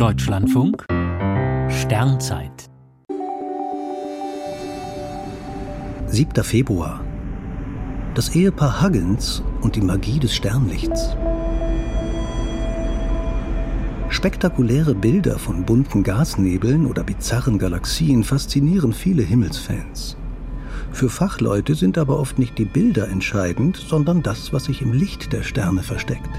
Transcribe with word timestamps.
Deutschlandfunk 0.00 0.86
Sternzeit 1.68 2.70
7. 6.06 6.42
Februar 6.42 7.04
Das 8.14 8.34
Ehepaar 8.34 8.82
Huggins 8.82 9.42
und 9.60 9.76
die 9.76 9.82
Magie 9.82 10.18
des 10.18 10.34
Sternlichts. 10.34 11.14
Spektakuläre 14.08 14.94
Bilder 14.94 15.38
von 15.38 15.66
bunten 15.66 16.02
Gasnebeln 16.02 16.86
oder 16.86 17.04
bizarren 17.04 17.58
Galaxien 17.58 18.24
faszinieren 18.24 18.94
viele 18.94 19.22
Himmelsfans. 19.22 20.16
Für 20.92 21.10
Fachleute 21.10 21.74
sind 21.74 21.98
aber 21.98 22.18
oft 22.18 22.38
nicht 22.38 22.56
die 22.56 22.64
Bilder 22.64 23.06
entscheidend, 23.08 23.76
sondern 23.76 24.22
das, 24.22 24.50
was 24.50 24.64
sich 24.64 24.80
im 24.80 24.94
Licht 24.94 25.34
der 25.34 25.42
Sterne 25.42 25.82
versteckt. 25.82 26.30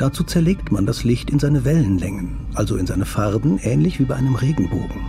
Dazu 0.00 0.24
zerlegt 0.24 0.72
man 0.72 0.86
das 0.86 1.04
Licht 1.04 1.28
in 1.28 1.38
seine 1.38 1.66
Wellenlängen, 1.66 2.30
also 2.54 2.76
in 2.76 2.86
seine 2.86 3.04
Farben, 3.04 3.58
ähnlich 3.58 4.00
wie 4.00 4.06
bei 4.06 4.16
einem 4.16 4.34
Regenbogen. 4.34 5.02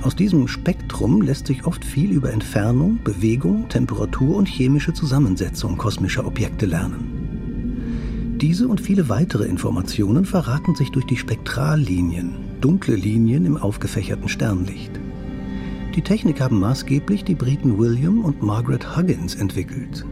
Aus 0.00 0.16
diesem 0.16 0.48
Spektrum 0.48 1.20
lässt 1.20 1.46
sich 1.46 1.66
oft 1.66 1.84
viel 1.84 2.12
über 2.12 2.32
Entfernung, 2.32 3.00
Bewegung, 3.04 3.68
Temperatur 3.68 4.36
und 4.36 4.48
chemische 4.48 4.94
Zusammensetzung 4.94 5.76
kosmischer 5.76 6.26
Objekte 6.26 6.64
lernen. 6.64 8.38
Diese 8.40 8.66
und 8.66 8.80
viele 8.80 9.10
weitere 9.10 9.44
Informationen 9.44 10.24
verraten 10.24 10.74
sich 10.74 10.90
durch 10.90 11.04
die 11.04 11.18
Spektrallinien, 11.18 12.34
dunkle 12.62 12.96
Linien 12.96 13.44
im 13.44 13.58
aufgefächerten 13.58 14.30
Sternlicht. 14.30 14.92
Die 15.94 16.02
Technik 16.02 16.40
haben 16.40 16.58
maßgeblich 16.60 17.24
die 17.24 17.34
Briten 17.34 17.76
William 17.76 18.24
und 18.24 18.42
Margaret 18.42 18.96
Huggins 18.96 19.34
entwickelt. 19.34 20.06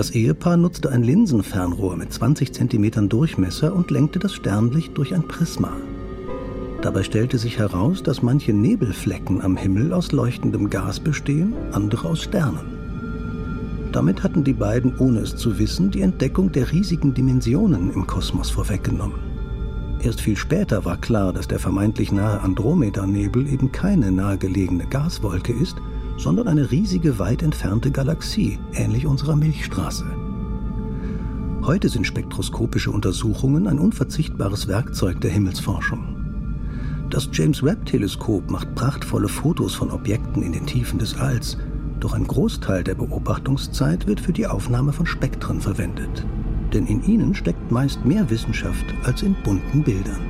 Das 0.00 0.12
Ehepaar 0.12 0.56
nutzte 0.56 0.90
ein 0.90 1.02
Linsenfernrohr 1.02 1.94
mit 1.94 2.10
20 2.10 2.54
cm 2.54 3.10
Durchmesser 3.10 3.74
und 3.74 3.90
lenkte 3.90 4.18
das 4.18 4.32
Sternlicht 4.32 4.96
durch 4.96 5.14
ein 5.14 5.28
Prisma. 5.28 5.76
Dabei 6.80 7.02
stellte 7.02 7.36
sich 7.36 7.58
heraus, 7.58 8.02
dass 8.02 8.22
manche 8.22 8.54
Nebelflecken 8.54 9.42
am 9.42 9.58
Himmel 9.58 9.92
aus 9.92 10.12
leuchtendem 10.12 10.70
Gas 10.70 11.00
bestehen, 11.00 11.52
andere 11.72 12.08
aus 12.08 12.22
Sternen. 12.22 13.90
Damit 13.92 14.22
hatten 14.22 14.42
die 14.42 14.54
beiden, 14.54 14.96
ohne 14.96 15.20
es 15.20 15.36
zu 15.36 15.58
wissen, 15.58 15.90
die 15.90 16.00
Entdeckung 16.00 16.50
der 16.50 16.72
riesigen 16.72 17.12
Dimensionen 17.12 17.92
im 17.92 18.06
Kosmos 18.06 18.48
vorweggenommen. 18.48 19.18
Erst 20.02 20.22
viel 20.22 20.38
später 20.38 20.86
war 20.86 20.96
klar, 20.96 21.34
dass 21.34 21.46
der 21.46 21.58
vermeintlich 21.58 22.10
nahe 22.10 22.40
Andromeda-Nebel 22.40 23.46
eben 23.52 23.70
keine 23.70 24.10
nahegelegene 24.10 24.86
Gaswolke 24.86 25.52
ist, 25.52 25.76
sondern 26.20 26.48
eine 26.48 26.70
riesige, 26.70 27.18
weit 27.18 27.42
entfernte 27.42 27.90
Galaxie, 27.90 28.58
ähnlich 28.72 29.06
unserer 29.06 29.36
Milchstraße. 29.36 30.04
Heute 31.62 31.88
sind 31.88 32.06
spektroskopische 32.06 32.90
Untersuchungen 32.90 33.66
ein 33.66 33.78
unverzichtbares 33.78 34.68
Werkzeug 34.68 35.20
der 35.20 35.30
Himmelsforschung. 35.30 36.16
Das 37.10 37.28
James 37.32 37.62
Webb-Teleskop 37.62 38.50
macht 38.50 38.74
prachtvolle 38.74 39.28
Fotos 39.28 39.74
von 39.74 39.90
Objekten 39.90 40.42
in 40.42 40.52
den 40.52 40.66
Tiefen 40.66 40.98
des 40.98 41.16
Alls, 41.16 41.58
doch 41.98 42.14
ein 42.14 42.26
Großteil 42.26 42.84
der 42.84 42.94
Beobachtungszeit 42.94 44.06
wird 44.06 44.20
für 44.20 44.32
die 44.32 44.46
Aufnahme 44.46 44.92
von 44.92 45.06
Spektren 45.06 45.60
verwendet 45.60 46.24
denn 46.72 46.86
in 46.86 47.02
ihnen 47.04 47.34
steckt 47.34 47.70
meist 47.70 48.04
mehr 48.04 48.28
Wissenschaft 48.30 48.86
als 49.04 49.22
in 49.22 49.34
bunten 49.42 49.82
Bildern. 49.82 50.20